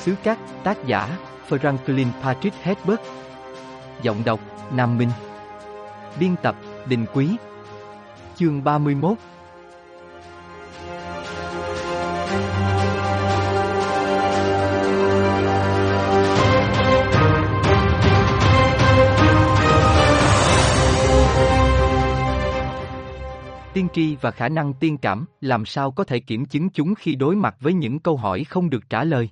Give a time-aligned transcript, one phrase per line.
[0.00, 3.00] Xứ Cát, tác giả, Franklin Patrick Hedberg.
[4.02, 4.40] Giọng đọc,
[4.72, 5.10] Nam Minh.
[6.20, 6.56] Biên tập,
[6.86, 7.36] Đình Quý.
[8.36, 9.18] Chương 31
[23.74, 27.14] Tiên tri và khả năng tiên cảm, làm sao có thể kiểm chứng chúng khi
[27.14, 29.28] đối mặt với những câu hỏi không được trả lời?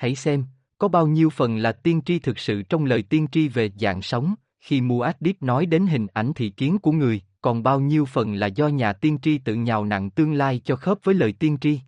[0.00, 0.44] Hãy xem,
[0.78, 4.02] có bao nhiêu phần là tiên tri thực sự trong lời tiên tri về dạng
[4.02, 8.34] sống, khi Muad'Dib nói đến hình ảnh thị kiến của người, còn bao nhiêu phần
[8.34, 11.58] là do nhà tiên tri tự nhào nặng tương lai cho khớp với lời tiên
[11.60, 11.80] tri.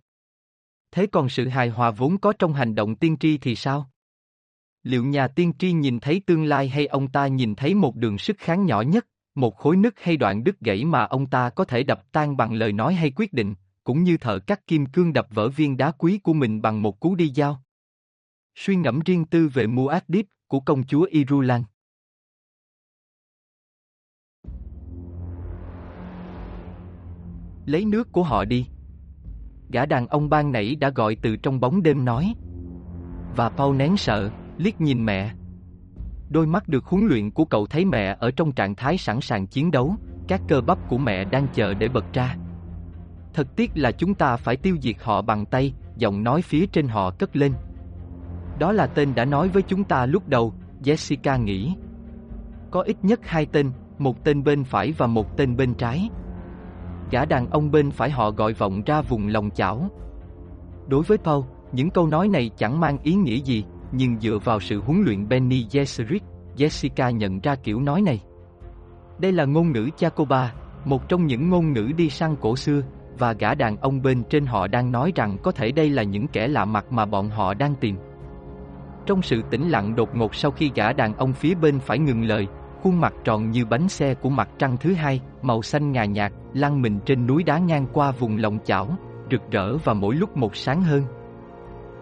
[0.91, 3.89] Thế còn sự hài hòa vốn có trong hành động tiên tri thì sao?
[4.83, 8.17] Liệu nhà tiên tri nhìn thấy tương lai hay ông ta nhìn thấy một đường
[8.17, 11.65] sức kháng nhỏ nhất, một khối nứt hay đoạn đứt gãy mà ông ta có
[11.65, 15.13] thể đập tan bằng lời nói hay quyết định, cũng như thợ cắt kim cương
[15.13, 17.62] đập vỡ viên đá quý của mình bằng một cú đi dao?
[18.55, 21.63] Suy ngẫm riêng tư về Muad'Dib của công chúa Irulan.
[27.65, 28.67] Lấy nước của họ đi.
[29.69, 32.33] Gã đàn ông ban nãy đã gọi từ trong bóng đêm nói.
[33.35, 35.33] Và Paul nén sợ, liếc nhìn mẹ.
[36.29, 39.47] Đôi mắt được huấn luyện của cậu thấy mẹ ở trong trạng thái sẵn sàng
[39.47, 39.95] chiến đấu,
[40.27, 42.35] các cơ bắp của mẹ đang chờ để bật ra.
[43.33, 46.87] Thật tiếc là chúng ta phải tiêu diệt họ bằng tay, giọng nói phía trên
[46.87, 47.53] họ cất lên.
[48.63, 51.75] Đó là tên đã nói với chúng ta lúc đầu, Jessica nghĩ.
[52.71, 56.09] Có ít nhất hai tên, một tên bên phải và một tên bên trái.
[57.11, 59.89] Gã đàn ông bên phải họ gọi vọng ra vùng lòng chảo.
[60.87, 64.59] Đối với Paul, những câu nói này chẳng mang ý nghĩa gì, nhưng dựa vào
[64.59, 66.23] sự huấn luyện Benny Gesserit,
[66.57, 68.21] Jessica nhận ra kiểu nói này.
[69.19, 70.53] Đây là ngôn ngữ Chacoba,
[70.85, 72.81] một trong những ngôn ngữ đi săn cổ xưa,
[73.17, 76.27] và gã đàn ông bên trên họ đang nói rằng có thể đây là những
[76.27, 77.95] kẻ lạ mặt mà bọn họ đang tìm.
[79.05, 82.23] Trong sự tĩnh lặng đột ngột sau khi gã đàn ông phía bên phải ngừng
[82.23, 82.47] lời,
[82.83, 86.31] khuôn mặt tròn như bánh xe của mặt trăng thứ hai, màu xanh ngà nhạt,
[86.53, 88.87] lăn mình trên núi đá ngang qua vùng lòng chảo,
[89.31, 91.03] rực rỡ và mỗi lúc một sáng hơn.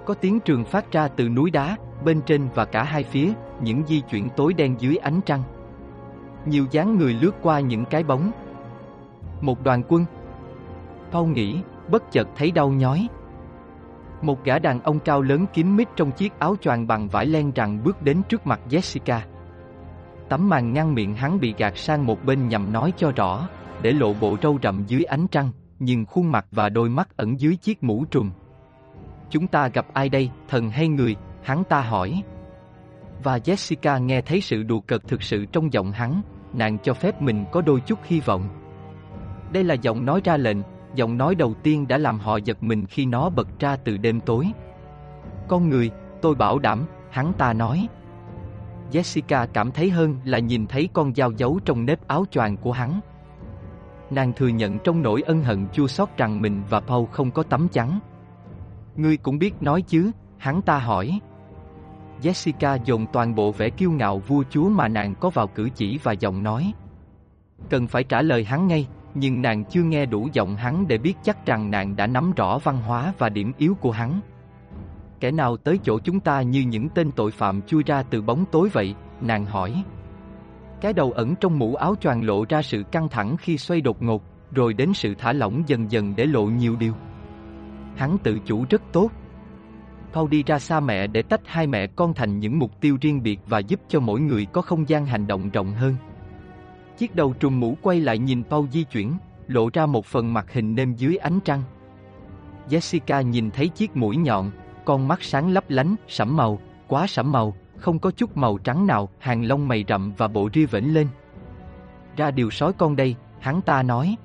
[0.05, 3.29] Có tiếng trường phát ra từ núi đá, bên trên và cả hai phía,
[3.61, 5.43] những di chuyển tối đen dưới ánh trăng.
[6.45, 8.31] Nhiều dáng người lướt qua những cái bóng.
[9.41, 10.05] Một đoàn quân.
[11.11, 13.07] Paul nghĩ, bất chợt thấy đau nhói.
[14.21, 17.51] Một gã đàn ông cao lớn kín mít trong chiếc áo choàng bằng vải len
[17.51, 19.19] rằng bước đến trước mặt Jessica.
[20.29, 23.47] Tấm màn ngăn miệng hắn bị gạt sang một bên nhằm nói cho rõ,
[23.81, 27.39] để lộ bộ râu rậm dưới ánh trăng, nhưng khuôn mặt và đôi mắt ẩn
[27.39, 28.31] dưới chiếc mũ trùm.
[29.29, 32.23] Chúng ta gặp ai đây, thần hay người, hắn ta hỏi.
[33.23, 36.21] Và Jessica nghe thấy sự đùa cợt thực sự trong giọng hắn,
[36.53, 38.49] nàng cho phép mình có đôi chút hy vọng.
[39.53, 40.57] Đây là giọng nói ra lệnh,
[40.95, 44.19] giọng nói đầu tiên đã làm họ giật mình khi nó bật ra từ đêm
[44.19, 44.51] tối.
[45.47, 45.91] Con người,
[46.21, 47.87] tôi bảo đảm, hắn ta nói.
[48.91, 52.71] Jessica cảm thấy hơn là nhìn thấy con dao giấu trong nếp áo choàng của
[52.71, 52.99] hắn.
[54.09, 57.43] Nàng thừa nhận trong nỗi ân hận chua xót rằng mình và Paul không có
[57.43, 57.99] tấm chắn.
[58.95, 61.19] Ngươi cũng biết nói chứ, hắn ta hỏi.
[62.21, 65.99] Jessica dồn toàn bộ vẻ kiêu ngạo vua chúa mà nàng có vào cử chỉ
[66.03, 66.73] và giọng nói.
[67.69, 71.13] Cần phải trả lời hắn ngay, nhưng nàng chưa nghe đủ giọng hắn để biết
[71.23, 74.19] chắc rằng nàng đã nắm rõ văn hóa và điểm yếu của hắn.
[75.19, 78.45] Kẻ nào tới chỗ chúng ta như những tên tội phạm chui ra từ bóng
[78.51, 79.83] tối vậy, nàng hỏi.
[80.81, 84.01] Cái đầu ẩn trong mũ áo choàng lộ ra sự căng thẳng khi xoay đột
[84.01, 86.93] ngột, rồi đến sự thả lỏng dần dần để lộ nhiều điều.
[87.95, 89.09] Hắn tự chủ rất tốt.
[90.13, 93.23] Paul đi ra xa mẹ để tách hai mẹ con thành những mục tiêu riêng
[93.23, 95.95] biệt và giúp cho mỗi người có không gian hành động rộng hơn.
[97.01, 99.13] Chiếc đầu trùm mũ quay lại nhìn Paul di chuyển,
[99.47, 101.63] lộ ra một phần mặt hình nêm dưới ánh trăng.
[102.69, 104.51] Jessica nhìn thấy chiếc mũi nhọn,
[104.85, 108.87] con mắt sáng lấp lánh, sẫm màu, quá sẫm màu, không có chút màu trắng
[108.87, 111.07] nào, hàng lông mày rậm và bộ ria vểnh lên.
[112.17, 114.15] Ra điều sói con đây, hắn ta nói.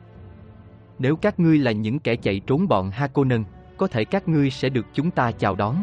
[0.99, 3.45] Nếu các ngươi là những kẻ chạy trốn bọn Hakonnen,
[3.77, 5.77] có thể các ngươi sẽ được chúng ta chào đón.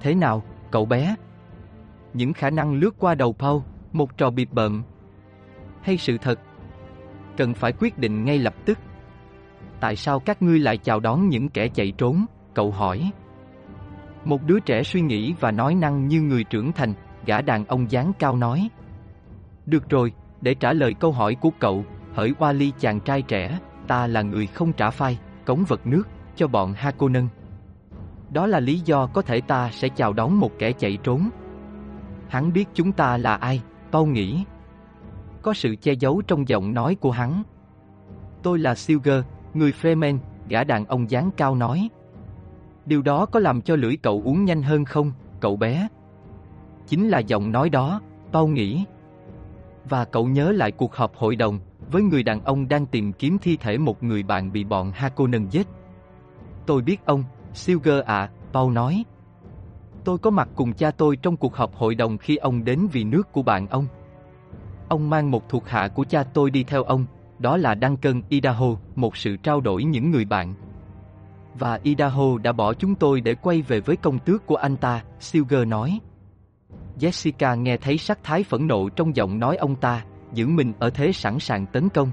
[0.00, 1.16] Thế nào, cậu bé?
[2.14, 3.60] Những khả năng lướt qua đầu Paul,
[3.92, 4.82] một trò bịp bợm.
[5.86, 6.38] Hay sự thật?
[7.36, 8.78] Cần phải quyết định ngay lập tức.
[9.80, 12.26] Tại sao các ngươi lại chào đón những kẻ chạy trốn?
[12.54, 13.10] Cậu hỏi.
[14.24, 16.94] Một đứa trẻ suy nghĩ và nói năng như người trưởng thành,
[17.26, 18.68] gã đàn ông dáng cao nói.
[19.66, 21.84] Được rồi, để trả lời câu hỏi của cậu,
[22.14, 26.02] hỡi Wally chàng trai trẻ, ta là người không trả phai, cống vật nước,
[26.36, 27.28] cho bọn Hakonnen.
[28.30, 31.28] Đó là lý do có thể ta sẽ chào đón một kẻ chạy trốn.
[32.28, 33.62] Hắn biết chúng ta là ai,
[33.92, 34.44] Paul nghĩ.
[35.46, 37.42] Có sự che giấu trong giọng nói của hắn.
[38.42, 41.88] Tôi là Silger, người Fremen, gã đàn ông dáng cao nói.
[42.86, 45.88] Điều đó có làm cho lưỡi cậu uống nhanh hơn không, cậu bé?
[46.86, 48.00] Chính là giọng nói đó,
[48.32, 48.84] Paul nghĩ.
[49.88, 51.60] Và cậu nhớ lại cuộc họp hội đồng,
[51.90, 55.48] với người đàn ông đang tìm kiếm thi thể một người bạn bị bọn Hakonnen
[55.48, 55.66] giết.
[56.66, 59.04] Tôi biết ông, Silger ạ, à, Paul nói.
[60.04, 63.04] Tôi có mặt cùng cha tôi trong cuộc họp hội đồng khi ông đến vì
[63.04, 63.86] nước của bạn ông.
[64.88, 67.06] Ông mang một thuộc hạ của cha tôi đi theo ông,
[67.38, 70.54] đó là Duncan Idaho, một sự trao đổi những người bạn.
[71.58, 75.02] Và Idaho đã bỏ chúng tôi để quay về với công tước của anh ta,
[75.20, 76.00] Silger nói.
[76.98, 80.90] Jessica nghe thấy sắc thái phẫn nộ trong giọng nói ông ta, giữ mình ở
[80.90, 82.10] thế sẵn sàng tấn công.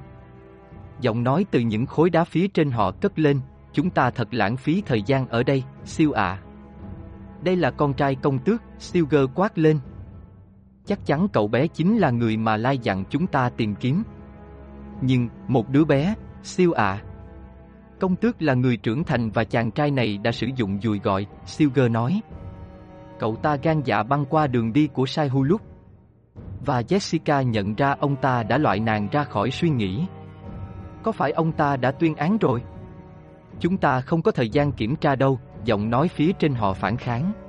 [1.01, 3.39] Giọng nói từ những khối đá phía trên họ cất lên,
[3.73, 6.41] chúng ta thật lãng phí thời gian ở đây, siêu ạ.
[7.43, 9.79] Đây là con trai công tước, Silger quát lên.
[10.85, 14.03] Chắc chắn cậu bé chính là người mà Lai dặn chúng ta tìm kiếm.
[15.01, 17.01] Nhưng, một đứa bé, siêu ạ.
[17.99, 21.27] Công tước là người trưởng thành và chàng trai này đã sử dụng dùi gọi,
[21.73, 22.21] gơ nói.
[23.19, 25.61] Cậu ta gan dạ băng qua đường đi của Sai Hulup.
[26.65, 30.05] Và Jessica nhận ra ông ta đã loại nàng ra khỏi suy nghĩ.
[31.03, 32.61] Có phải ông ta đã tuyên án rồi?
[33.59, 36.97] Chúng ta không có thời gian kiểm tra đâu, giọng nói phía trên họ phản
[36.97, 37.42] kháng.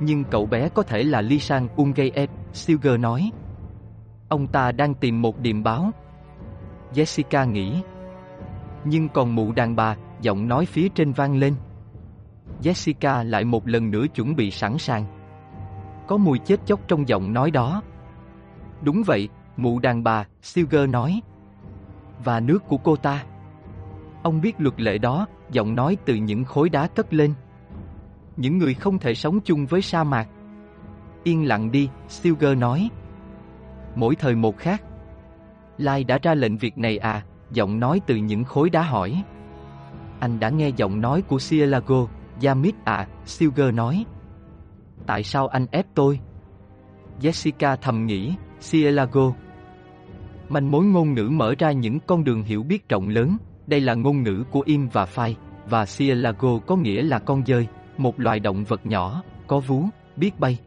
[0.00, 3.30] Nhưng cậu bé có thể là Lisan Ungayet, Silger nói.
[4.28, 5.90] Ông ta đang tìm một điểm báo.
[6.94, 7.82] Jessica nghĩ.
[8.84, 11.54] Nhưng còn mụ đàn bà, giọng nói phía trên vang lên.
[12.62, 15.04] Jessica lại một lần nữa chuẩn bị sẵn sàng.
[16.06, 17.82] Có mùi chết chóc trong giọng nói đó.
[18.82, 21.20] Đúng vậy, mụ đàn bà, Silger nói.
[22.24, 23.24] Và nước của cô ta.
[24.22, 27.34] Ông biết luật lệ đó, giọng nói từ những khối đá cất lên.
[28.40, 30.28] Những người không thể sống chung với sa mạc.
[31.24, 32.90] Yên lặng đi, Silger nói.
[33.94, 34.82] Mỗi thời một khác.
[35.78, 39.24] Lai đã ra lệnh việc này à, giọng nói từ những khối đá hỏi.
[40.20, 42.06] Anh đã nghe giọng nói của Cielago,
[42.42, 44.04] Yamit à, Silger nói.
[45.06, 46.20] Tại sao anh ép tôi?
[47.20, 49.32] Jessica thầm nghĩ, Cielago.
[50.48, 53.94] Manh mối ngôn ngữ mở ra những con đường hiểu biết rộng lớn, đây là
[53.94, 55.36] ngôn ngữ của Im và Phai,
[55.68, 57.68] và Cielago có nghĩa là con dơi,
[58.00, 59.84] một loài động vật nhỏ, có vú,
[60.16, 60.58] biết bay.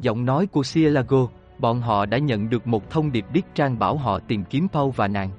[0.00, 1.28] Giọng nói của Cielago,
[1.58, 4.90] bọn họ đã nhận được một thông điệp điếc trang bảo họ tìm kiếm Paul
[4.96, 5.30] và nàng.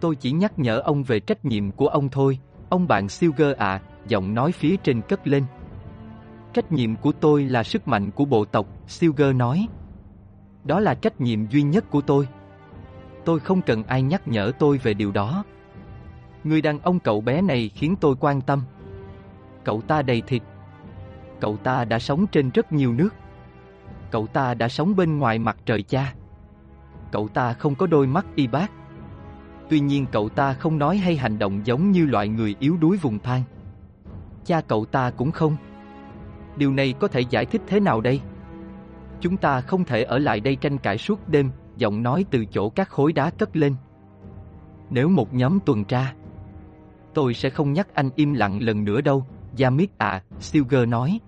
[0.00, 3.80] Tôi chỉ nhắc nhở ông về trách nhiệm của ông thôi, ông bạn Silger ạ,
[4.08, 5.44] giọng nói phía trên cất lên.
[6.52, 9.66] Trách nhiệm của tôi là sức mạnh của bộ tộc, Silger nói.
[10.64, 12.28] Đó là trách nhiệm duy nhất của tôi.
[13.24, 15.44] Tôi không cần ai nhắc nhở tôi về điều đó.
[16.44, 18.62] Người đàn ông cậu bé này khiến tôi quan tâm.
[19.64, 20.42] Cậu ta đầy thịt.
[21.40, 23.10] Cậu ta đã sống trên rất nhiều nước.
[24.10, 26.14] Cậu ta đã sống bên ngoài mặt trời cha.
[27.12, 28.70] Cậu ta không có đôi mắt y bác.
[29.68, 32.96] Tuy nhiên cậu ta không nói hay hành động giống như loại người yếu đuối
[32.96, 33.42] vùng than.
[34.44, 35.56] Cha cậu ta cũng không.
[36.56, 38.20] Điều này có thể giải thích thế nào đây?
[39.20, 42.70] Chúng ta không thể ở lại đây tranh cãi suốt đêm, giọng nói từ chỗ
[42.70, 43.74] các khối đá cất lên.
[44.90, 46.14] Nếu một nhóm tuần tra,
[47.14, 49.26] tôi sẽ không nhắc anh im lặng lần nữa đâu,
[49.62, 51.20] Yamit ạ, à, Silger nói.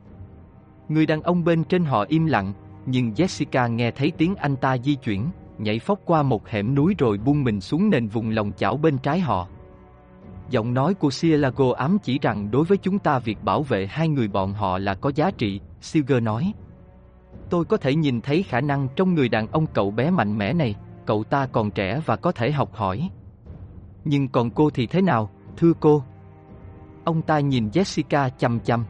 [0.89, 2.53] Người đàn ông bên trên họ im lặng,
[2.87, 6.95] nhưng Jessica nghe thấy tiếng anh ta di chuyển, nhảy phóc qua một hẻm núi
[6.99, 9.49] rồi buông mình xuống nền vùng lòng chảo bên trái họ.
[10.51, 14.09] Giọng nói của Cielago ám chỉ rằng đối với chúng ta việc bảo vệ hai
[14.09, 16.53] người bọn họ là có giá trị, Silger nói.
[17.51, 20.53] Tôi có thể nhìn thấy khả năng trong người đàn ông cậu bé mạnh mẽ
[20.53, 20.75] này,
[21.07, 23.11] cậu ta còn trẻ và có thể học hỏi.
[24.05, 26.03] Nhưng còn cô thì thế nào, thưa cô?
[27.05, 28.85] Ông ta nhìn Jessica chăm chăm.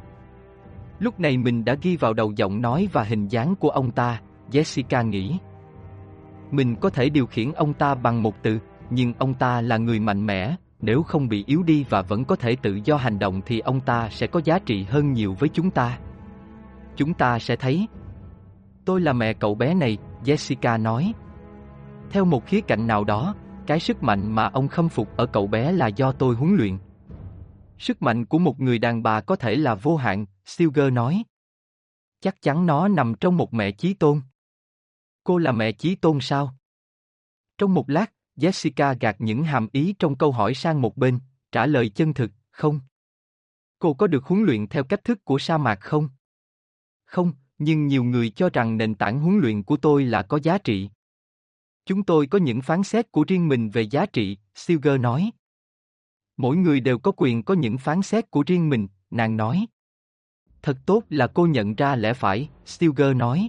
[0.98, 4.20] Lúc này mình đã ghi vào đầu giọng nói và hình dáng của ông ta,
[4.50, 5.38] Jessica nghĩ.
[6.50, 8.58] Mình có thể điều khiển ông ta bằng một từ,
[8.90, 12.36] nhưng ông ta là người mạnh mẽ, nếu không bị yếu đi và vẫn có
[12.36, 15.48] thể tự do hành động thì ông ta sẽ có giá trị hơn nhiều với
[15.48, 15.98] chúng ta.
[16.96, 17.88] Chúng ta sẽ thấy.
[18.84, 21.12] Tôi là mẹ cậu bé này, Jessica nói.
[22.10, 23.34] Theo một khía cạnh nào đó,
[23.66, 26.78] cái sức mạnh mà ông khâm phục ở cậu bé là do tôi huấn luyện.
[27.82, 31.22] Sức mạnh của một người đàn bà có thể là vô hạn, Silger nói.
[32.20, 34.20] Chắc chắn nó nằm trong một mẹ chí tôn.
[35.24, 36.54] Cô là mẹ chí tôn sao?
[37.58, 41.20] Trong một lát, Jessica gạt những hàm ý trong câu hỏi sang một bên,
[41.52, 42.80] trả lời chân thực, không.
[43.78, 46.08] Cô có được huấn luyện theo cách thức của sa mạc không?
[47.04, 50.58] Không, nhưng nhiều người cho rằng nền tảng huấn luyện của tôi là có giá
[50.58, 50.90] trị.
[51.86, 55.30] Chúng tôi có những phán xét của riêng mình về giá trị, Silger nói.
[56.42, 59.66] Mỗi người đều có quyền có những phán xét của riêng mình, nàng nói.
[60.62, 63.48] Thật tốt là cô nhận ra lẽ phải, Stilger nói.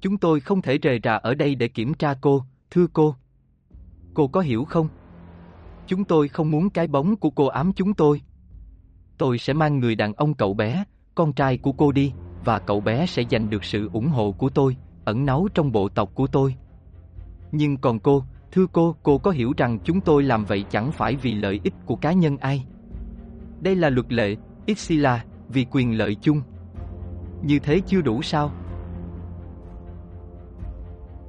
[0.00, 3.14] Chúng tôi không thể rời rà ở đây để kiểm tra cô, thưa cô.
[4.14, 4.88] Cô có hiểu không?
[5.86, 8.22] Chúng tôi không muốn cái bóng của cô ám chúng tôi.
[9.18, 12.12] tôi sẽ mang người đàn ông cậu bé, con trai của cô đi,
[12.44, 15.88] và cậu bé sẽ giành được sự ủng hộ của tôi, ẩn náu trong bộ
[15.88, 16.54] tộc của tôi.
[17.52, 21.16] Nhưng còn cô, thưa cô, cô có hiểu rằng chúng tôi làm vậy chẳng phải
[21.16, 22.64] vì lợi ích của cá nhân ai.
[23.60, 24.36] Đây là luật lệ,
[24.66, 26.42] Ixila, vì quyền lợi chung.
[27.42, 28.50] Như thế chưa đủ sao?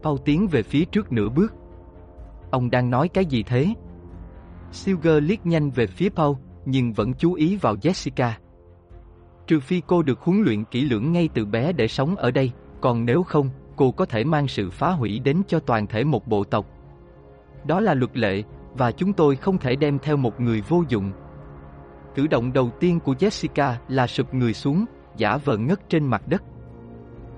[0.04, 1.54] Paul tiến về phía trước nửa bước.
[2.52, 3.74] Ông đang nói cái gì thế?
[4.72, 6.36] Silger liếc nhanh về phía Paul,
[6.66, 8.32] nhưng vẫn chú ý vào Jessica.
[9.48, 12.52] Trừ phi cô được huấn luyện kỹ lưỡng ngay từ bé để sống ở đây,
[12.82, 16.28] còn nếu không, cô có thể mang sự phá hủy đến cho toàn thể một
[16.28, 16.66] bộ tộc.
[17.70, 18.44] Đó là luật lệ,
[18.78, 21.12] và chúng tôi không thể đem theo một người vô dụng.
[22.16, 24.86] Cử động đầu tiên của Jessica là sụp người xuống,
[25.18, 26.44] giả vờ ngất trên mặt đất.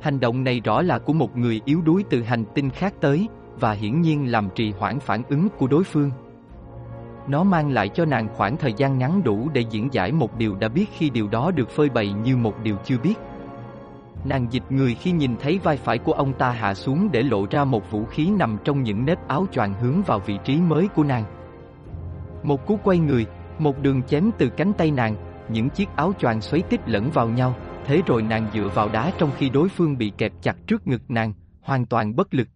[0.01, 3.27] Hành động này rõ là của một người yếu đuối từ hành tinh khác tới,
[3.59, 6.11] và hiển nhiên làm trì hoãn phản ứng của đối phương.
[7.27, 10.55] Nó mang lại cho nàng khoảng thời gian ngắn đủ để diễn giải một điều
[10.55, 13.15] đã biết khi điều đó được phơi bày như một điều chưa biết.
[14.25, 17.47] Nàng dịch người khi nhìn thấy vai phải của ông ta hạ xuống để lộ
[17.51, 20.87] ra một vũ khí nằm trong những nếp áo choàng hướng vào vị trí mới
[20.87, 21.23] của nàng.
[22.43, 23.25] Một cú quay người,
[23.59, 25.15] một đường chém từ cánh tay nàng,
[25.49, 29.11] những chiếc áo choàng xoáy tít lẫn vào nhau, thế rồi nàng dựa vào đá
[29.17, 32.47] trong khi đối phương bị kẹp chặt trước ngực nàng, hoàn toàn bất lực.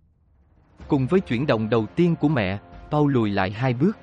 [0.87, 2.59] Cùng với chuyển động đầu tiên của mẹ,
[2.91, 3.97] Paul lùi lại hai bước.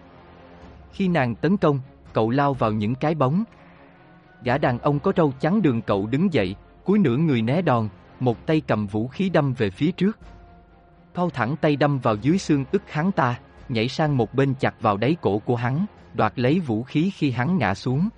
[0.92, 1.80] Khi nàng tấn công,
[2.12, 3.44] cậu lao vào những cái bóng.
[4.44, 7.88] Gã đàn ông có râu trắng đường cậu đứng dậy, cúi nửa người né đòn,
[8.20, 10.18] một tay cầm vũ khí đâm về phía trước.
[11.14, 14.80] Thao thẳng tay đâm vào dưới xương ức hắn ta, nhảy sang một bên chặt
[14.80, 18.08] vào đáy cổ của hắn, đoạt lấy vũ khí khi hắn ngã xuống.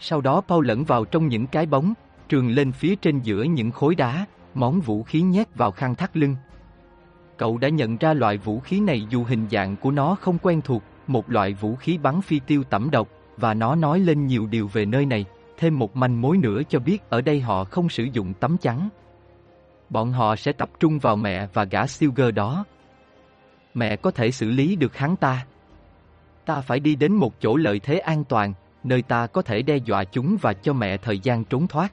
[0.00, 1.94] Sau đó Paul lẫn vào trong những cái bóng,
[2.28, 6.16] trường lên phía trên giữa những khối đá, món vũ khí nhét vào khăn thắt
[6.16, 6.36] lưng.
[7.36, 10.60] Cậu đã nhận ra loại vũ khí này dù hình dạng của nó không quen
[10.64, 14.46] thuộc, một loại vũ khí bắn phi tiêu tẩm độc, và nó nói lên nhiều
[14.46, 15.24] điều về nơi này,
[15.56, 18.88] thêm một manh mối nữa cho biết ở đây họ không sử dụng tấm chắn.
[19.90, 22.64] Bọn họ sẽ tập trung vào mẹ và gã siêu gơ đó.
[23.74, 25.46] Mẹ có thể xử lý được hắn ta.
[26.44, 28.52] Ta phải đi đến một chỗ lợi thế an toàn,
[28.84, 31.92] nơi ta có thể đe dọa chúng và cho mẹ thời gian trốn thoát.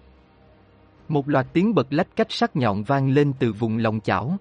[1.07, 4.37] Một loạt tiếng bật lách cách sắc nhọn vang lên từ vùng lòng chảo.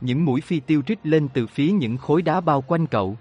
[0.00, 3.16] Những mũi phi tiêu rít lên từ phía những khối đá bao quanh cậu.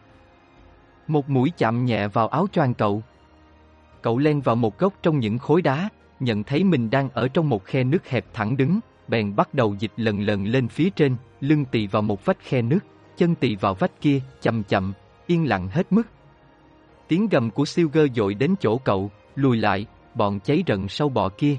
[1.07, 3.03] Một mũi chạm nhẹ vào áo choàng cậu.
[4.05, 7.49] Cậu len vào một góc trong những khối đá, nhận thấy mình đang ở trong
[7.49, 11.15] một khe nước hẹp thẳng đứng, bèn bắt đầu dịch lần lần lên phía trên,
[11.41, 12.79] lưng tỳ vào một vách khe nước,
[13.17, 14.93] chân tỳ vào vách kia, chậm chậm,
[15.27, 16.03] yên lặng hết mức.
[17.07, 19.85] Tiếng gầm của siêu gơ dội đến chỗ cậu, lùi lại,
[20.15, 21.57] bọn cháy rận sâu bọ kia.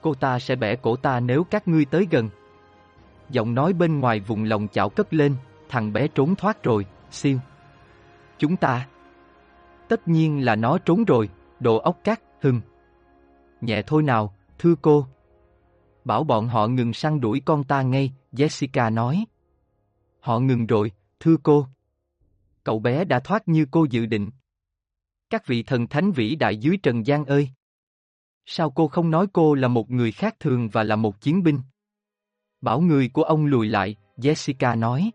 [0.00, 2.28] Cô ta sẽ bẻ cổ ta nếu các ngươi tới gần.
[3.30, 5.34] Giọng nói bên ngoài vùng lòng chảo cất lên,
[5.68, 7.38] thằng bé trốn thoát rồi, siêu.
[8.38, 8.86] Chúng ta.
[9.88, 11.28] Tất nhiên là nó trốn rồi,
[11.60, 12.60] đồ ốc cát, hưng.
[13.60, 15.06] Nhẹ thôi nào, thưa cô.
[16.04, 19.24] Bảo bọn họ ngừng săn đuổi con ta ngay, Jessica nói.
[20.20, 21.66] Họ ngừng rồi, thưa cô.
[22.64, 24.30] Cậu bé đã thoát như cô dự định.
[25.30, 27.50] Các vị thần thánh vĩ đại dưới trần gian ơi!
[28.46, 31.60] Sao cô không nói cô là một người khác thường và là một chiến binh?
[32.60, 35.10] Bảo người của ông lùi lại, Jessica nói.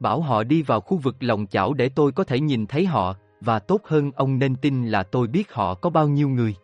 [0.00, 3.16] Bảo họ đi vào khu vực lòng chảo để tôi có thể nhìn thấy họ,
[3.44, 6.54] và tốt hơn ông nên tin là tôi biết họ có bao nhiêu người.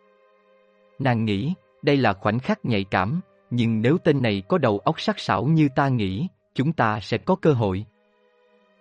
[0.99, 5.01] Nàng nghĩ, đây là khoảnh khắc nhạy cảm, nhưng nếu tên này có đầu óc
[5.01, 7.85] sắc sảo như ta nghĩ, chúng ta sẽ có cơ hội.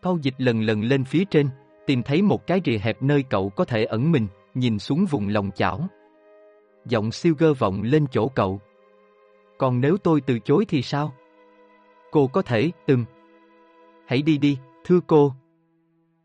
[0.03, 1.49] Câu dịch lần lần lên phía trên,
[1.87, 5.29] tìm thấy một cái rìa hẹp nơi cậu có thể ẩn mình, nhìn xuống vùng
[5.29, 5.89] lòng chảo.
[6.87, 8.61] Giọng siêu gơ vọng lên chỗ cậu.
[9.59, 11.15] Còn nếu tôi từ chối thì sao?
[12.11, 13.05] Cô có thể, từng.
[14.07, 15.33] Hãy đi đi, thưa cô.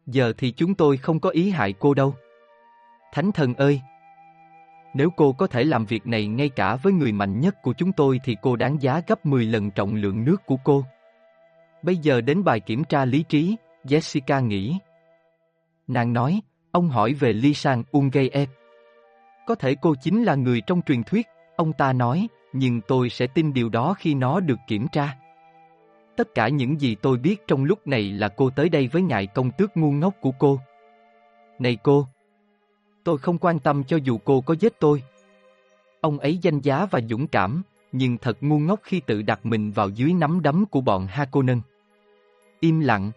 [0.06, 2.16] Giờ thì chúng tôi không có ý hại cô đâu.
[3.14, 3.82] Thánh thần ơi!
[4.94, 7.92] Nếu cô có thể làm việc này ngay cả với người mạnh nhất của chúng
[7.92, 10.86] tôi thì cô đáng giá gấp 10 lần trọng lượng nước của cô.
[11.84, 14.78] Bây giờ đến bài kiểm tra lý trí, Jessica nghĩ.
[15.88, 16.42] Nàng nói,
[16.72, 18.50] ông hỏi về Lisan Ungayev.
[19.48, 23.28] Có thể cô chính là người trong truyền thuyết, ông ta nói, nhưng tôi sẽ
[23.28, 25.16] tin điều đó khi nó được kiểm tra.
[26.16, 29.28] Tất cả những gì tôi biết trong lúc này là cô tới đây với ngài
[29.28, 30.60] công tước ngu ngốc của cô.
[31.60, 32.08] Này cô!
[33.04, 35.04] Tôi không quan tâm cho dù cô có giết tôi.
[36.02, 39.72] Ông ấy danh giá và dũng cảm, nhưng thật ngu ngốc khi tự đặt mình
[39.72, 41.62] vào dưới nắm đấm của bọn Hakonen.
[42.60, 43.12] Im lặng.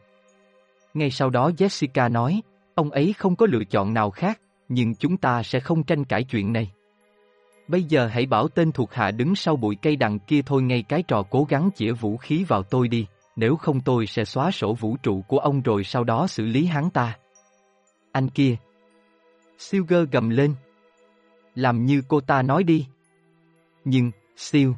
[0.95, 2.43] Ngay sau đó Jessica nói,
[2.75, 6.25] ông ấy không có lựa chọn nào khác, nhưng chúng ta sẽ không tranh cãi
[6.25, 6.73] chuyện này.
[7.69, 10.83] Bây giờ hãy bảo tên thuộc hạ đứng sau bụi cây đằng kia thôi ngay
[10.83, 13.07] cái trò cố gắng chĩa vũ khí vào tôi đi,
[13.37, 16.67] nếu không tôi sẽ xóa sổ vũ trụ của ông rồi sau đó xử lý
[16.67, 17.19] hắn ta.
[18.13, 18.57] Anh kia.
[19.59, 20.55] Silger gầm lên,
[21.55, 22.87] Làm như cô ta nói đi.
[23.85, 24.75] Nhưng, siêu.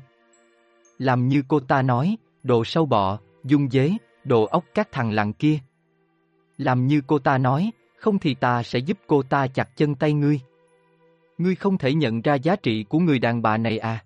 [0.99, 3.93] Làm như cô ta nói, đồ sâu bọ, dung dế,
[4.25, 5.59] đồ ốc các thằng lặng kia.
[6.59, 10.13] Làm như cô ta nói, không thì ta sẽ giúp cô ta chặt chân tay
[10.13, 10.41] ngươi.
[11.39, 14.05] Ngươi không thể nhận ra giá trị của người đàn bà này à?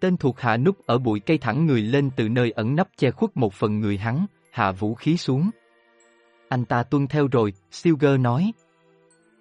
[0.00, 3.10] Tên thuộc hạ núp ở bụi cây thẳng người lên từ nơi ẩn nấp che
[3.10, 5.50] khuất một phần người hắn, hạ vũ khí xuống.
[6.48, 8.52] Anh ta tuân theo rồi, Silger nói.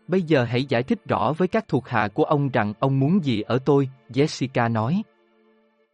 [0.07, 3.23] Bây giờ hãy giải thích rõ với các thuộc hạ của ông rằng ông muốn
[3.23, 5.03] gì ở tôi, Jessica nói.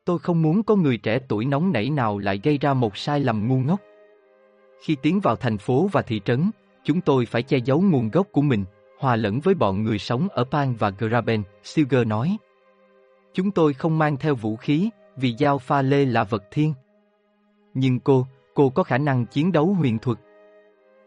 [0.05, 3.19] Tôi không muốn có người trẻ tuổi nóng nảy nào lại gây ra một sai
[3.19, 3.79] lầm ngu ngốc.
[4.83, 6.51] Khi tiến vào thành phố và thị trấn,
[6.83, 8.65] chúng tôi phải che giấu nguồn gốc của mình,
[9.01, 12.37] hòa lẫn với bọn người sống ở Pan và Graben, Silger nói.
[13.33, 16.73] Chúng tôi không mang theo vũ khí, vì dao pha lê là vật thiên.
[17.73, 20.17] Nhưng cô, cô có khả năng chiến đấu huyền thuật.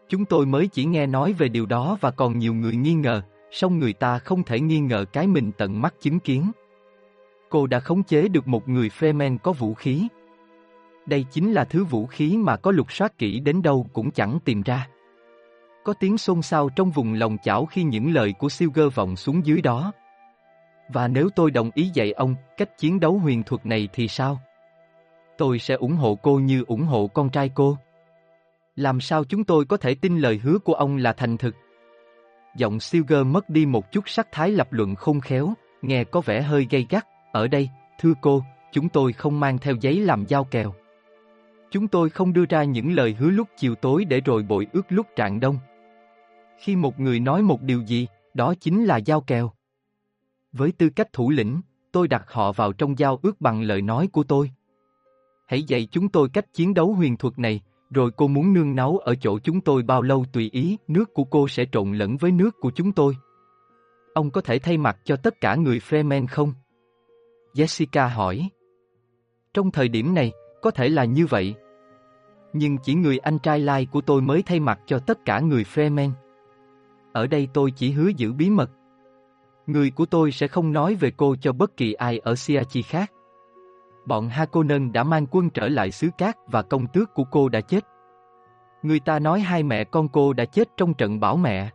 [0.09, 3.21] Chúng tôi mới chỉ nghe nói về điều đó và còn nhiều người nghi ngờ,
[3.51, 6.51] song người ta không thể nghi ngờ cái mình tận mắt chứng kiến.
[7.49, 10.07] Cô đã khống chế được một người Fremen có vũ khí.
[11.05, 14.39] Đây chính là thứ vũ khí mà có lục soát kỹ đến đâu cũng chẳng
[14.45, 14.87] tìm ra.
[15.85, 19.45] Có tiếng xôn xao trong vùng lòng chảo khi những lời của Silger vọng xuống
[19.45, 19.91] dưới đó.
[20.89, 24.39] Và nếu tôi đồng ý dạy ông cách chiến đấu huyền thuật này thì sao?
[25.37, 27.77] Tôi sẽ ủng hộ cô như ủng hộ con trai cô.
[28.75, 31.55] Làm sao chúng tôi có thể tin lời hứa của ông là thành thực?
[32.55, 36.41] Giọng Silger mất đi một chút sắc thái lập luận không khéo, nghe có vẻ
[36.41, 37.07] hơi gay gắt.
[37.31, 40.73] Ở đây, thưa cô, chúng tôi không mang theo giấy làm giao kèo.
[41.71, 44.85] Chúng tôi không đưa ra những lời hứa lúc chiều tối để rồi bội ước
[44.89, 45.59] lúc trạng đông.
[46.59, 49.51] Khi một người nói một điều gì, đó chính là giao kèo.
[50.51, 54.07] Với tư cách thủ lĩnh, tôi đặt họ vào trong giao ước bằng lời nói
[54.11, 54.51] của tôi.
[55.47, 58.97] Hãy dạy chúng tôi cách chiến đấu huyền thuật này, rồi cô muốn nương náu
[58.97, 62.31] ở chỗ chúng tôi bao lâu tùy ý, nước của cô sẽ trộn lẫn với
[62.31, 63.17] nước của chúng tôi.
[64.13, 66.53] Ông có thể thay mặt cho tất cả người Fremen không?
[67.53, 68.49] Jessica hỏi.
[69.53, 71.55] Trong thời điểm này, có thể là như vậy.
[72.53, 75.63] Nhưng chỉ người anh trai lai của tôi mới thay mặt cho tất cả người
[75.63, 76.11] Fremen.
[77.15, 78.71] Ở đây tôi chỉ hứa giữ bí mật.
[79.67, 83.11] Người của tôi sẽ không nói về cô cho bất kỳ ai ở Siachi khác.
[84.07, 87.61] Bọn Hakonen đã mang quân trở lại xứ cát và công tước của cô đã
[87.61, 87.85] chết.
[88.83, 91.69] Người ta nói hai mẹ con cô đã chết trong trận bảo mẹ.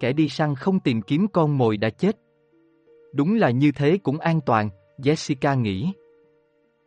[0.00, 2.16] Kẻ đi săn không tìm kiếm con mồi đã chết.
[3.12, 5.92] Đúng là như thế cũng an toàn, Jessica nghĩ.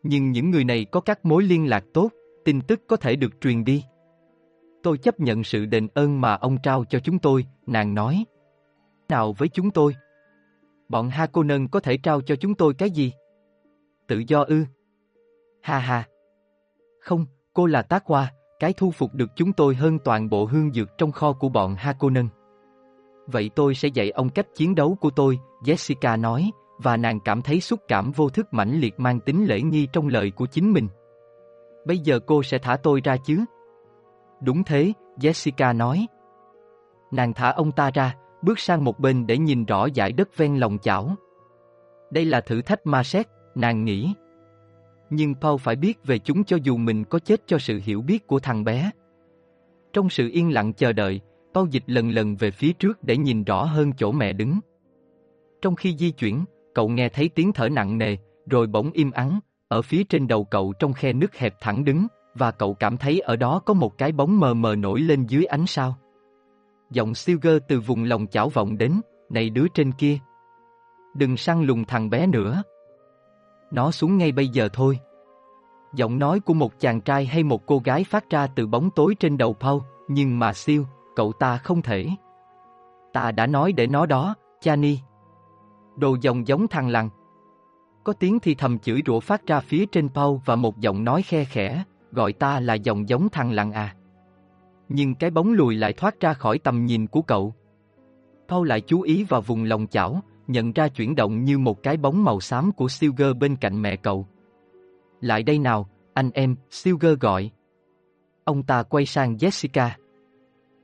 [0.04, 2.10] Nhưng những người này có các mối liên lạc tốt,
[2.46, 3.84] tin tức có thể được truyền đi.
[4.84, 8.26] Tôi chấp nhận sự đền ơn mà ông trao cho chúng tôi, nàng nói.
[9.10, 9.96] Nào với chúng tôi?
[10.90, 13.14] Bọn Hakonen có thể trao cho chúng tôi cái gì?
[14.08, 14.64] Tự do ư?
[15.62, 16.08] Ha ha!
[17.00, 20.74] Không, cô là tác hoa, cái thu phục được chúng tôi hơn toàn bộ hương
[20.74, 22.28] dược trong kho của bọn Hakonen.
[23.28, 27.42] Vậy tôi sẽ dạy ông cách chiến đấu của tôi, Jessica nói, và nàng cảm
[27.42, 30.74] thấy xúc cảm vô thức mãnh liệt mang tính lễ nghi trong lời của chính
[30.74, 30.88] mình.
[31.86, 33.46] Bây giờ cô sẽ thả tôi ra chứ?
[34.42, 36.08] Đúng thế, Jessica nói.
[37.12, 40.56] Nàng thả ông ta ra, bước sang một bên để nhìn rõ dải đất ven
[40.56, 41.16] lòng chảo.
[42.12, 44.14] Đây là thử thách ma xét, nàng nghĩ.
[45.10, 48.28] Nhưng Paul phải biết về chúng cho dù mình có chết cho sự hiểu biết
[48.28, 48.92] của thằng bé.
[49.94, 51.22] Trong sự yên lặng chờ đợi,
[51.54, 54.60] Paul dịch lần lần về phía trước để nhìn rõ hơn chỗ mẹ đứng.
[55.62, 58.18] Trong khi di chuyển, cậu nghe thấy tiếng thở nặng nề,
[58.50, 62.08] rồi bỗng im ắng, ở phía trên đầu cậu trong khe nước hẹp thẳng đứng,
[62.40, 65.46] và cậu cảm thấy ở đó có một cái bóng mờ mờ nổi lên dưới
[65.46, 65.98] ánh sao.
[66.90, 70.18] Giọng Silger từ vùng lòng chảo vọng đến, này đứa trên kia.
[71.16, 72.64] Đừng săn lùng thằng bé nữa.
[73.72, 75.00] Nó xuống ngay bây giờ thôi.
[75.94, 79.16] Giọng nói của một chàng trai hay một cô gái phát ra từ bóng tối
[79.20, 82.08] trên đầu Paul, nhưng mà siêu, cậu ta không thể.
[83.14, 85.00] Ta đã nói để nó đó, Chani.
[85.96, 87.10] Đồ dòng giống thằng lằn.
[88.04, 91.22] Có tiếng thì thầm chửi rủa phát ra phía trên Paul và một giọng nói
[91.22, 93.96] khe khẽ, gọi ta là dòng giống thằng lặng à.
[94.90, 97.54] Nhưng cái bóng lùi lại thoát ra khỏi tầm nhìn của cậu.
[98.48, 101.98] Paul lại chú ý vào vùng lòng chảo, nhận ra chuyển động như một cái
[101.98, 104.28] bóng màu xám của Silger bên cạnh mẹ cậu.
[105.22, 107.52] Lại đây nào, anh em, Silger gọi.
[108.44, 109.90] Ông ta quay sang Jessica.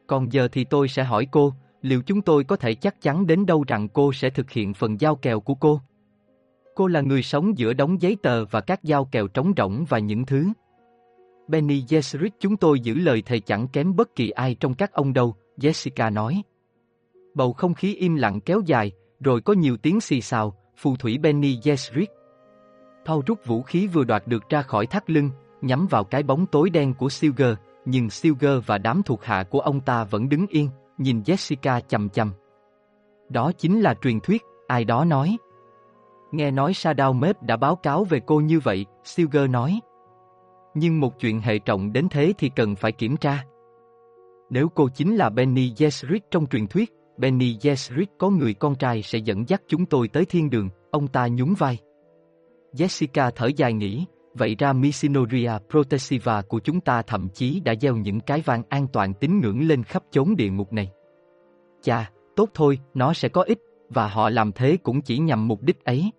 [0.07, 3.45] Còn giờ thì tôi sẽ hỏi cô, liệu chúng tôi có thể chắc chắn đến
[3.45, 5.81] đâu rằng cô sẽ thực hiện phần giao kèo của cô?
[6.75, 9.99] Cô là người sống giữa đống giấy tờ và các giao kèo trống rỗng và
[9.99, 10.47] những thứ.
[11.47, 15.13] Benny Gesserit chúng tôi giữ lời thầy chẳng kém bất kỳ ai trong các ông
[15.13, 16.43] đâu, Jessica nói.
[17.33, 21.17] Bầu không khí im lặng kéo dài, rồi có nhiều tiếng xì xào, phù thủy
[21.17, 22.09] Benny Gesserit.
[23.05, 25.29] Paul rút vũ khí vừa đoạt được ra khỏi thắt lưng,
[25.61, 27.55] nhắm vào cái bóng tối đen của Silger,
[27.85, 32.09] nhưng Silger và đám thuộc hạ của ông ta vẫn đứng yên, nhìn Jessica chầm
[32.09, 32.33] chầm.
[33.29, 35.37] Đó chính là truyền thuyết, ai đó nói.
[36.31, 39.79] Nghe nói Sadao Mep đã báo cáo về cô như vậy, Silger nói.
[40.75, 43.45] Nhưng một chuyện hệ trọng đến thế thì cần phải kiểm tra.
[44.49, 49.01] Nếu cô chính là Benny Gesserit trong truyền thuyết, Benny Gesserit có người con trai
[49.01, 51.77] sẽ dẫn dắt chúng tôi tới thiên đường, ông ta nhún vai.
[52.73, 57.95] Jessica thở dài nghĩ, vậy ra Missinoria Protesiva của chúng ta thậm chí đã gieo
[57.95, 60.91] những cái vang an toàn tín ngưỡng lên khắp chốn địa ngục này.
[61.81, 63.59] Chà, tốt thôi, nó sẽ có ích,
[63.89, 66.11] và họ làm thế cũng chỉ nhằm mục đích ấy.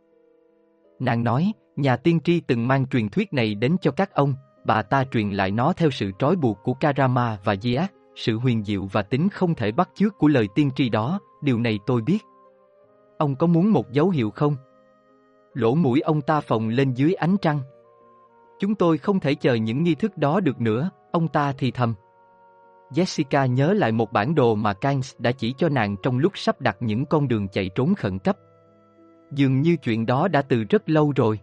[0.99, 4.35] Nàng nói, nhà tiên tri từng mang truyền thuyết này đến cho các ông,
[4.66, 8.64] bà ta truyền lại nó theo sự trói buộc của Karama và Diak, sự huyền
[8.64, 12.02] diệu và tính không thể bắt chước của lời tiên tri đó, điều này tôi
[12.02, 12.18] biết.
[13.18, 14.57] Ông có muốn một dấu hiệu không?
[15.55, 17.61] Lỗ mũi ông ta phồng lên dưới ánh trăng.
[18.59, 21.94] Chúng tôi không thể chờ những nghi thức đó được nữa, ông ta thì thầm.
[22.90, 26.61] Jessica nhớ lại một bản đồ mà Kangs đã chỉ cho nàng trong lúc sắp
[26.61, 28.37] đặt những con đường chạy trốn khẩn cấp.
[29.33, 31.40] Dường như chuyện đó đã từ rất lâu rồi.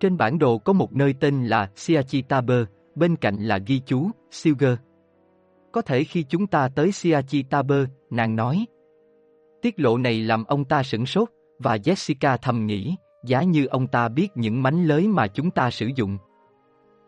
[0.00, 4.78] Trên bản đồ có một nơi tên là Siachitaber, bên cạnh là ghi chú, Silger.
[5.72, 8.66] Có thể khi chúng ta tới Siachitaber, nàng nói.
[9.62, 11.28] Tiết lộ này làm ông ta sửng sốt,
[11.58, 15.70] và Jessica thầm nghĩ, giá như ông ta biết những mánh lới mà chúng ta
[15.70, 16.18] sử dụng.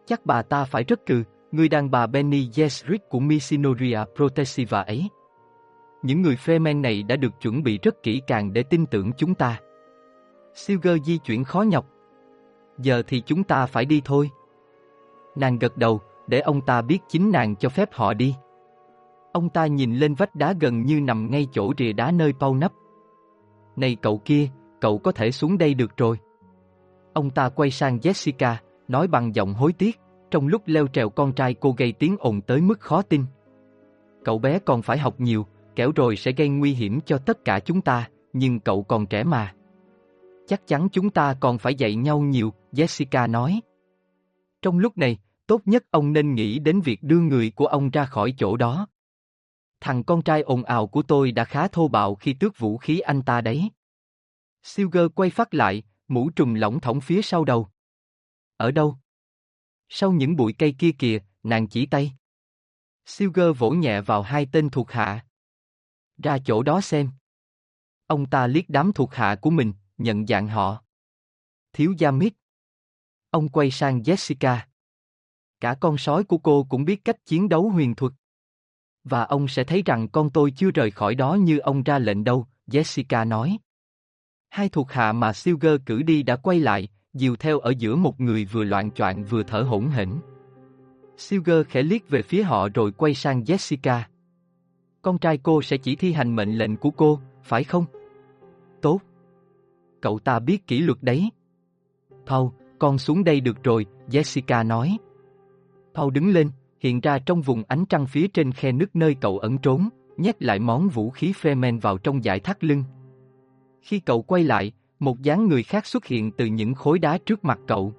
[0.06, 1.22] Chắc bà ta phải rất cừ,
[1.52, 5.08] người đàn bà Benny Gesserit của Missinoria Protesiva ấy.
[6.02, 9.34] Những người Fremen này đã được chuẩn bị rất kỹ càng để tin tưởng chúng
[9.34, 9.60] ta.
[10.54, 11.86] Silger di chuyển khó nhọc.
[12.78, 14.30] Giờ thì chúng ta phải đi thôi.
[15.36, 18.34] Nàng gật đầu, để ông ta biết chính nàng cho phép họ đi.
[19.32, 22.58] Ông ta nhìn lên vách đá gần như nằm ngay chỗ rìa đá nơi Paul
[22.58, 22.72] nấp.
[23.76, 24.48] Này cậu kia,
[24.80, 26.18] cậu có thể xuống đây được rồi.
[27.12, 28.54] Ông ta quay sang Jessica,
[28.88, 32.40] nói bằng giọng hối tiếc, trong lúc leo trèo con trai cô gây tiếng ồn
[32.40, 33.24] tới mức khó tin.
[34.24, 37.60] Cậu bé còn phải học nhiều, kẻo rồi sẽ gây nguy hiểm cho tất cả
[37.60, 39.54] chúng ta, nhưng cậu còn trẻ mà.
[40.46, 43.60] Chắc chắn chúng ta còn phải dạy nhau nhiều, Jessica nói.
[44.62, 48.04] Trong lúc này, tốt nhất ông nên nghĩ đến việc đưa người của ông ra
[48.04, 48.86] khỏi chỗ đó.
[49.80, 52.98] Thằng con trai ồn ào của tôi đã khá thô bạo khi tước vũ khí
[52.98, 53.70] anh ta đấy.
[54.62, 57.68] Silger quay phát lại, mũ trùm lỏng thỏng phía sau đầu.
[58.56, 58.96] Ở đâu?
[59.88, 62.12] Sau những bụi cây kia kìa, nàng chỉ tay.
[63.06, 65.26] Silger vỗ nhẹ vào hai tên thuộc hạ.
[66.22, 67.10] Ra chỗ đó xem.
[68.06, 70.82] Ông ta liếc đám thuộc hạ của mình, nhận dạng họ.
[71.72, 72.34] Thiếu gia mít.
[73.30, 74.56] Ông quay sang Jessica.
[75.60, 78.12] Cả con sói của cô cũng biết cách chiến đấu huyền thuật.
[79.04, 82.24] Và ông sẽ thấy rằng con tôi chưa rời khỏi đó như ông ra lệnh
[82.24, 83.58] đâu, Jessica nói.
[84.48, 88.20] Hai thuộc hạ mà Silger cử đi đã quay lại, dìu theo ở giữa một
[88.20, 90.10] người vừa loạn choạng vừa thở hổn hển.
[91.16, 94.00] Silger khẽ liếc về phía họ rồi quay sang Jessica.
[95.02, 97.84] Con trai cô sẽ chỉ thi hành mệnh lệnh của cô, phải không?
[98.82, 99.00] Tốt.
[100.00, 101.30] Cậu ta biết kỷ luật đấy.
[102.26, 104.96] Paul, con xuống đây được rồi, Jessica nói.
[105.94, 109.38] Paul đứng lên, hiện ra trong vùng ánh trăng phía trên khe nước nơi cậu
[109.38, 112.84] ẩn trốn, nhét lại món vũ khí Fremen vào trong giải thắt lưng.
[113.82, 117.44] Khi cậu quay lại, một dáng người khác xuất hiện từ những khối đá trước
[117.44, 117.92] mặt cậu.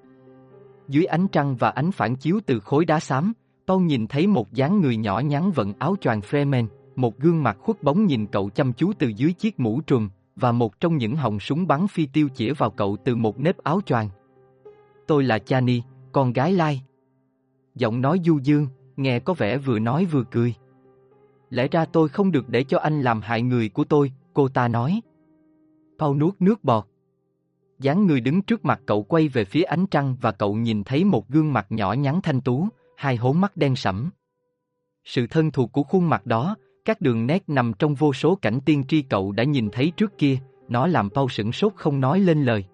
[0.87, 3.33] Dưới ánh trăng và ánh phản chiếu từ khối đá xám,
[3.67, 7.57] Paul nhìn thấy một dáng người nhỏ nhắn vận áo choàng Fremen, một gương mặt
[7.59, 11.15] khuất bóng nhìn cậu chăm chú từ dưới chiếc mũ trùm, và một trong những
[11.15, 14.09] họng súng bắn phi tiêu chĩa vào cậu từ một nếp áo choàng.
[15.09, 16.81] Tôi là Chani, con gái Lai.
[17.75, 18.67] Giọng nói du dương,
[18.97, 20.53] nghe có vẻ vừa nói vừa cười.
[21.49, 24.67] Lẽ ra tôi không được để cho anh làm hại người của tôi, cô ta
[24.67, 25.01] nói.
[25.99, 26.85] Paul nuốt nước bọt.
[27.79, 31.03] dáng người đứng trước mặt cậu quay về phía ánh trăng và cậu nhìn thấy
[31.03, 32.67] một gương mặt nhỏ nhắn thanh tú,
[32.97, 34.09] hai hố mắt đen sẫm.
[35.03, 38.59] Sự thân thuộc của khuôn mặt đó, các đường nét nằm trong vô số cảnh
[38.65, 42.19] tiên tri cậu đã nhìn thấy trước kia, nó làm Paul sửng sốt không nói
[42.19, 42.65] lên lời.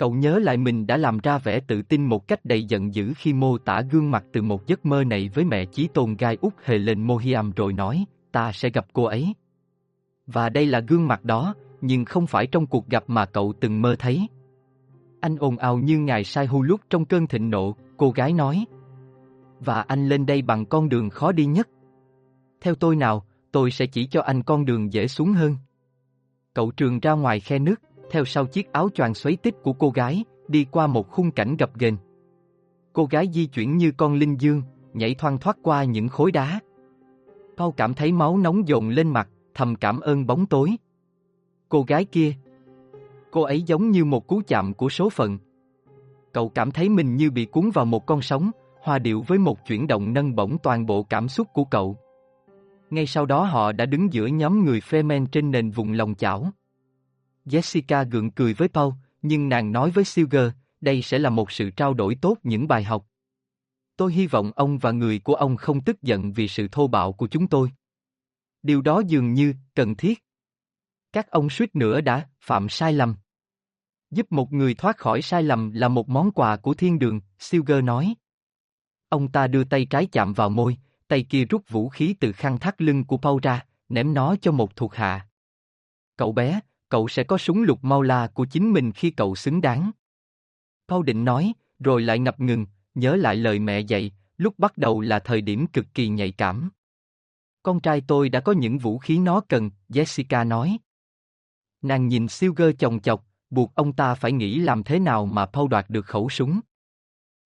[0.00, 3.12] Cậu nhớ lại mình đã làm ra vẻ tự tin một cách đầy giận dữ
[3.16, 6.38] khi mô tả gương mặt từ một giấc mơ này với mẹ chí tôn gai
[6.40, 9.34] út hề lên Mohiam rồi nói, ta sẽ gặp cô ấy.
[10.26, 13.82] Và đây là gương mặt đó, nhưng không phải trong cuộc gặp mà cậu từng
[13.82, 14.26] mơ thấy.
[15.20, 18.64] Anh ồn ào như ngài sai hu lúc trong cơn thịnh nộ, cô gái nói.
[19.60, 21.68] Và anh lên đây bằng con đường khó đi nhất.
[22.60, 25.56] Theo tôi nào, tôi sẽ chỉ cho anh con đường dễ xuống hơn.
[26.54, 29.90] Cậu trường ra ngoài khe nước, theo sau chiếc áo choàng xoáy tích của cô
[29.90, 31.96] gái, đi qua một khung cảnh gập ghềnh.
[32.92, 34.62] Cô gái di chuyển như con linh dương,
[34.94, 36.60] nhảy thoăn thoát qua những khối đá.
[37.56, 40.76] Paul cảm thấy máu nóng dồn lên mặt, thầm cảm ơn bóng tối.
[41.68, 42.32] Cô gái kia.
[43.30, 45.38] Cô ấy giống như một cú chạm của số phận.
[46.32, 48.50] Cậu cảm thấy mình như bị cuốn vào một con sóng,
[48.82, 51.96] hòa điệu với một chuyển động nâng bổng toàn bộ cảm xúc của cậu.
[52.90, 56.14] Ngay sau đó họ đã đứng giữa nhóm người phê men trên nền vùng lòng
[56.14, 56.50] chảo.
[57.50, 61.70] Jessica gượng cười với Paul, nhưng nàng nói với Silger, đây sẽ là một sự
[61.70, 63.06] trao đổi tốt những bài học.
[63.96, 67.12] Tôi hy vọng ông và người của ông không tức giận vì sự thô bạo
[67.12, 67.70] của chúng tôi.
[68.62, 70.24] Điều đó dường như cần thiết.
[71.12, 73.16] Các ông suýt nữa đã phạm sai lầm.
[74.10, 77.84] Giúp một người thoát khỏi sai lầm là một món quà của thiên đường, Silger
[77.84, 78.14] nói.
[79.08, 80.76] Ông ta đưa tay trái chạm vào môi,
[81.08, 84.52] tay kia rút vũ khí từ khăn thắt lưng của Paul ra, ném nó cho
[84.52, 85.26] một thuộc hạ.
[86.16, 89.60] Cậu bé, cậu sẽ có súng lục mau la của chính mình khi cậu xứng
[89.60, 89.90] đáng.
[90.88, 95.00] Paul định nói, rồi lại ngập ngừng, nhớ lại lời mẹ dạy, lúc bắt đầu
[95.00, 96.70] là thời điểm cực kỳ nhạy cảm.
[97.62, 100.78] Con trai tôi đã có những vũ khí nó cần, Jessica nói.
[101.82, 105.68] Nàng nhìn Silger chồng chọc, buộc ông ta phải nghĩ làm thế nào mà Paul
[105.68, 106.60] đoạt được khẩu súng.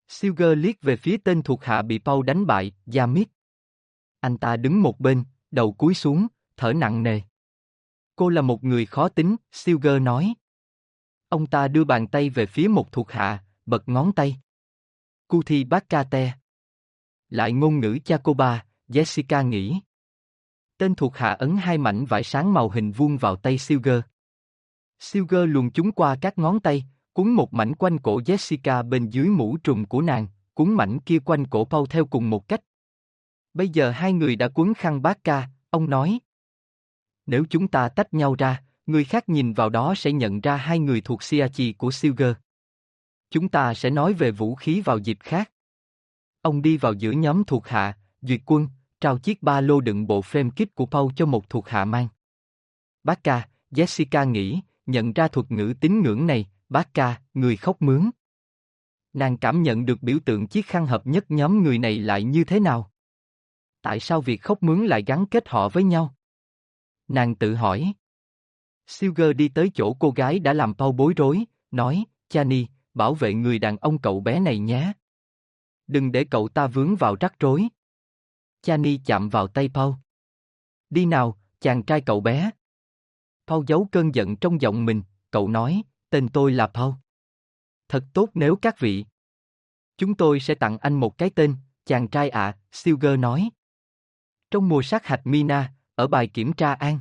[0.08, 3.28] Silger liếc về phía tên thuộc hạ bị Paul đánh bại, Yamit.
[4.20, 6.28] Anh ta đứng một bên, đầu cúi xuống,
[6.58, 7.22] thở nặng nề.
[8.16, 10.34] Cô là một người khó tính, Silger nói.
[11.30, 14.38] Ông ta đưa bàn tay về phía một thuộc hạ, bật ngón tay.
[15.28, 16.34] Kuthi Bakate.
[17.30, 19.80] Lại ngôn ngữ Chacoba, Jessica nghĩ.
[20.78, 24.02] Tên thuộc hạ ấn hai mảnh vải sáng màu hình vuông vào tay Silger.
[25.00, 29.30] Silger luồn chúng qua các ngón tay, cuốn một mảnh quanh cổ Jessica bên dưới
[29.30, 32.62] mũ trùm của nàng, cuốn mảnh kia quanh cổ Paul theo cùng một cách.
[33.54, 36.20] Bây giờ hai người đã cuốn khăn bát ca, ông nói.
[37.26, 40.80] Nếu chúng ta tách nhau ra, người khác nhìn vào đó sẽ nhận ra hai
[40.80, 42.34] người thuộc Siachi của Silger.
[43.30, 45.52] Chúng ta sẽ nói về vũ khí vào dịp khác.
[46.42, 48.68] Ông đi vào giữa nhóm thuộc hạ, duyệt quân,
[49.02, 52.08] trao chiếc ba lô đựng bộ frame kit của Paul cho một thuộc hạ mang.
[53.04, 57.82] Bác ca, Jessica nghĩ, nhận ra thuật ngữ tín ngưỡng này, bác ca, người khóc
[57.82, 58.10] mướn.
[59.14, 62.44] Nàng cảm nhận được biểu tượng chiếc khăn hợp nhất nhóm người này lại như
[62.44, 62.92] thế nào?
[63.82, 66.16] Tại sao việc khóc mướn lại gắn kết họ với nhau?
[67.08, 67.94] Nàng tự hỏi.
[68.88, 73.34] Silger đi tới chỗ cô gái đã làm Paul bối rối, nói, Chani, bảo vệ
[73.34, 74.94] người đàn ông cậu bé này nhé.
[75.88, 77.68] Đừng để cậu ta vướng vào rắc rối.
[78.62, 79.94] Chani chạm vào tay Paul.
[80.90, 82.52] Đi nào, chàng trai cậu bé.
[83.48, 86.94] Paul giấu cơn giận trong giọng mình, cậu nói, tên tôi là Paul.
[87.88, 89.06] Thật tốt nếu các vị.
[89.98, 93.50] Chúng tôi sẽ tặng anh một cái tên, chàng trai ạ, à, Silger nói.
[94.52, 97.00] Trong mùa sát hạch Mina, ở bài kiểm tra an.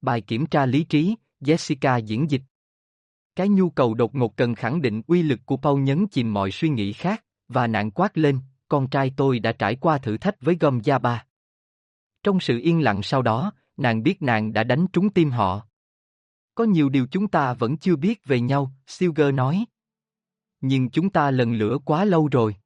[0.00, 2.42] Bài kiểm tra lý trí, Jessica diễn dịch.
[3.36, 6.50] Cái nhu cầu đột ngột cần khẳng định uy lực của Paul nhấn chìm mọi
[6.50, 10.40] suy nghĩ khác, và nạn quát lên, con trai tôi đã trải qua thử thách
[10.40, 11.24] với gom gia ba.
[12.22, 15.66] Trong sự yên lặng sau đó, nàng biết nàng đã đánh trúng tim họ.
[16.54, 19.64] Có nhiều điều chúng ta vẫn chưa biết về nhau, Silger nói.
[20.60, 22.56] Nhưng chúng ta lần lửa quá lâu rồi.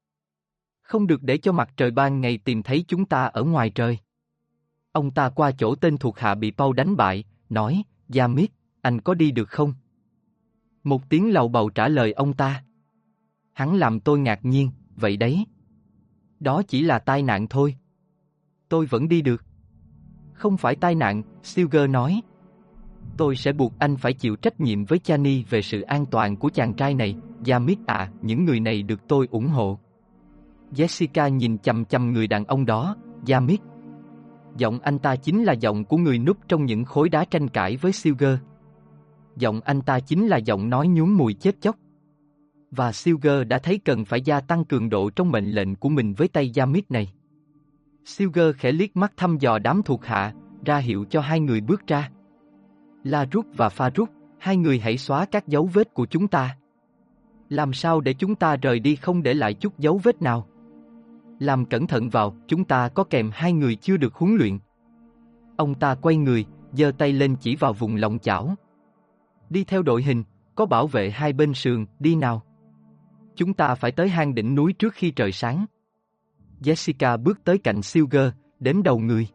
[0.82, 3.98] Không được để cho mặt trời ban ngày tìm thấy chúng ta ở ngoài trời.
[4.92, 7.82] Ông ta qua chỗ tên thuộc hạ bị Paul đánh bại, nói,
[8.14, 8.50] Yamit,
[8.80, 9.74] anh có đi được không?
[10.84, 12.64] Một tiếng lầu bầu trả lời ông ta.
[13.52, 15.46] Hắn làm tôi ngạc nhiên, vậy đấy.
[16.40, 17.76] Đó chỉ là tai nạn thôi.
[18.68, 19.44] Tôi vẫn đi được.
[20.32, 22.20] Không phải tai nạn, Silger nói.
[23.16, 26.50] Tôi sẽ buộc anh phải chịu trách nhiệm với Chani về sự an toàn của
[26.50, 29.78] chàng trai này, Yamit à, những người này được tôi ủng hộ.
[30.72, 32.96] Jessica nhìn chầm chầm người đàn ông đó,
[33.28, 33.60] Yamit.
[34.56, 37.76] Giọng anh ta chính là giọng của người núp trong những khối đá tranh cãi
[37.76, 38.38] với Silger.
[39.36, 41.76] Giọng anh ta chính là giọng nói nhuốm mùi chết chóc.
[42.70, 46.14] Và Silger đã thấy cần phải gia tăng cường độ trong mệnh lệnh của mình
[46.14, 47.12] với tay Yamit này.
[48.04, 50.34] Silger khẽ liếc mắt thăm dò đám thuộc hạ,
[50.64, 52.10] ra hiệu cho hai người bước ra.
[53.04, 56.56] La Rút và Pha Rút, hai người hãy xóa các dấu vết của chúng ta.
[57.48, 60.46] Làm sao để chúng ta rời đi không để lại chút dấu vết nào?
[61.42, 64.58] Làm cẩn thận vào, chúng ta có kèm hai người chưa được huấn luyện.
[65.56, 68.54] Ông ta quay người, giơ tay lên chỉ vào vùng lòng chảo.
[69.50, 70.24] Đi theo đội hình,
[70.54, 72.42] có bảo vệ hai bên sườn, đi nào.
[73.36, 75.66] Chúng ta phải tới hang đỉnh núi trước khi trời sáng.
[76.60, 79.28] Jessica bước tới cạnh Silger, đếm đầu người.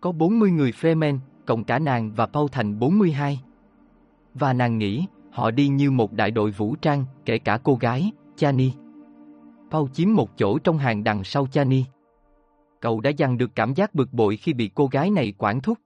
[0.00, 3.40] Có 40 người Fremen, cộng cả nàng và Paul thành 42.
[4.34, 8.10] Và nàng nghĩ, họ đi như một đại đội vũ trang, kể cả cô gái,
[8.36, 8.72] Chani.
[9.70, 11.84] Paul chiếm một chỗ trong hàng đằng sau Chani.
[12.80, 15.78] Cậu đã dằn được cảm giác bực bội khi bị cô gái này quản thúc.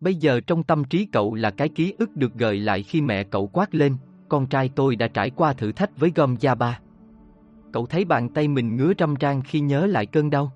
[0.00, 3.24] Bây giờ trong tâm trí cậu là cái ký ức được gợi lại khi mẹ
[3.24, 3.96] cậu quát lên,
[4.28, 6.80] con trai tôi đã trải qua thử thách với gom gia ba.
[7.72, 10.52] Cậu thấy bàn tay mình ngứa râm ran khi nhớ lại cơn đau.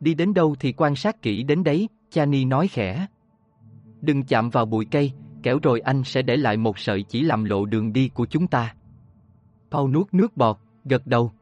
[0.00, 3.06] Đi đến đâu thì quan sát kỹ đến đấy, Chani nói khẽ.
[4.00, 5.12] Đừng chạm vào bụi cây,
[5.42, 8.46] kẻo rồi anh sẽ để lại một sợi chỉ làm lộ đường đi của chúng
[8.46, 8.74] ta.
[9.70, 11.32] Paul nuốt nước bọt, gật đầu.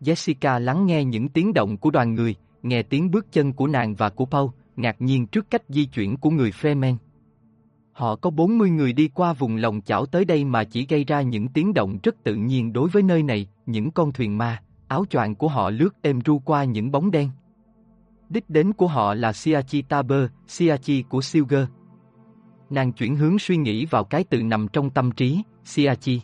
[0.00, 3.94] Jessica lắng nghe những tiếng động của đoàn người, nghe tiếng bước chân của nàng
[3.94, 6.96] và của Paul, ngạc nhiên trước cách di chuyển của người Fremen.
[7.92, 11.22] Họ có 40 người đi qua vùng lòng chảo tới đây mà chỉ gây ra
[11.22, 15.04] những tiếng động rất tự nhiên đối với nơi này, những con thuyền ma, áo
[15.10, 17.30] choàng của họ lướt êm ru qua những bóng đen.
[18.28, 21.64] Đích đến của họ là Siachi Taber, Siachi của Silger.
[22.70, 26.20] Nàng chuyển hướng suy nghĩ vào cái từ nằm trong tâm trí, Siachi.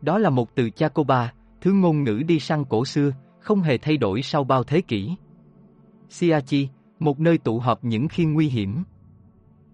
[0.00, 1.32] Đó là một từ Chacoba,
[1.64, 5.14] thứ ngôn ngữ đi săn cổ xưa, không hề thay đổi sau bao thế kỷ.
[6.08, 8.82] Siachi, một nơi tụ họp những khi nguy hiểm.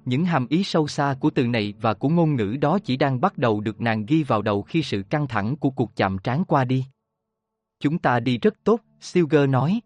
[0.04, 3.20] Những hàm ý sâu xa của từ này và của ngôn ngữ đó chỉ đang
[3.20, 6.44] bắt đầu được nàng ghi vào đầu khi sự căng thẳng của cuộc chạm trán
[6.44, 6.84] qua đi.
[7.80, 9.80] Chúng ta đi rất tốt, Silger nói.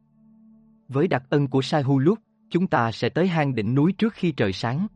[0.88, 2.00] Với đặc ân của Sai Hu
[2.50, 4.86] chúng ta sẽ tới hang đỉnh núi trước khi trời sáng.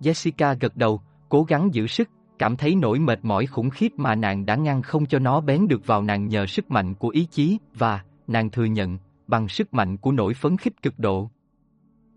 [0.00, 2.08] Jessica gật đầu, cố gắng giữ sức,
[2.42, 5.68] cảm thấy nỗi mệt mỏi khủng khiếp mà nàng đã ngăn không cho nó bén
[5.68, 9.74] được vào nàng nhờ sức mạnh của ý chí và, nàng thừa nhận, bằng sức
[9.74, 11.30] mạnh của nỗi phấn khích cực độ.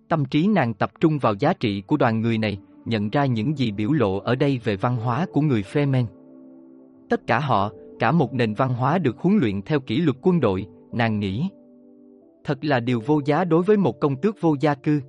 [0.07, 3.57] Tâm trí nàng tập trung vào giá trị của đoàn người này, nhận ra những
[3.57, 6.05] gì biểu lộ ở đây về văn hóa của người fremen
[7.09, 10.39] Tất cả họ, cả một nền văn hóa được huấn luyện theo kỷ luật quân
[10.39, 11.49] đội, nàng nghĩ.
[12.43, 15.01] Thật là điều vô giá đối với một công tước vô gia cư.